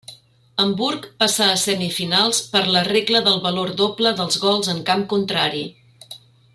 [0.61, 5.63] Hamburg passà a Semifinals per la regla del valor doble dels gols en camp contrari.